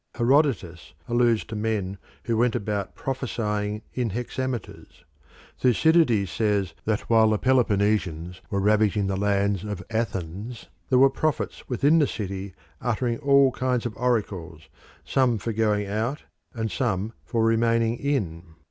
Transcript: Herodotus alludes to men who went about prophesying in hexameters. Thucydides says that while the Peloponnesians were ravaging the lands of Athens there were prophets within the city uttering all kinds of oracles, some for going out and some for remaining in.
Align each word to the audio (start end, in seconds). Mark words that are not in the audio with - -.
Herodotus 0.15 0.95
alludes 1.07 1.43
to 1.43 1.55
men 1.55 1.99
who 2.23 2.35
went 2.35 2.55
about 2.55 2.95
prophesying 2.95 3.83
in 3.93 4.09
hexameters. 4.09 5.05
Thucydides 5.59 6.31
says 6.31 6.73
that 6.85 7.01
while 7.01 7.29
the 7.29 7.37
Peloponnesians 7.37 8.41
were 8.49 8.59
ravaging 8.59 9.05
the 9.05 9.15
lands 9.15 9.63
of 9.63 9.83
Athens 9.91 10.69
there 10.89 10.97
were 10.97 11.11
prophets 11.11 11.69
within 11.69 11.99
the 11.99 12.07
city 12.07 12.55
uttering 12.81 13.19
all 13.19 13.51
kinds 13.51 13.85
of 13.85 13.95
oracles, 13.95 14.69
some 15.05 15.37
for 15.37 15.53
going 15.53 15.85
out 15.85 16.23
and 16.55 16.71
some 16.71 17.13
for 17.23 17.45
remaining 17.45 17.95
in. 17.97 18.55